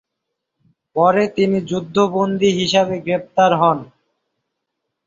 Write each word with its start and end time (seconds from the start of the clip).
পরে 0.95 1.23
তিনি 1.35 1.57
যুদ্ধ 1.69 1.95
বন্দী 2.15 2.49
হিসাবে 2.59 2.95
গ্রেপ্তার 3.05 3.51
হন। 3.61 3.79